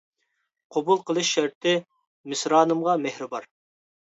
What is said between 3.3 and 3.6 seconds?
بار!